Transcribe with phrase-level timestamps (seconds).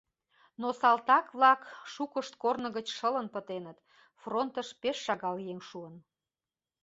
[0.61, 1.61] Но салтак-влак
[1.93, 3.77] шукышт корно гыч шылын пытеныт,
[4.21, 5.95] фронтыш пеш шагал еҥ шуын.